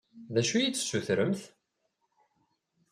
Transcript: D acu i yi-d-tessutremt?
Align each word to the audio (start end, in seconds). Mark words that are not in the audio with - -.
D 0.33 0.35
acu 0.41 0.53
i 0.57 0.61
yi-d-tessutremt? 0.61 1.41